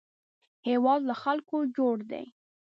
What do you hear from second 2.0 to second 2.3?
دی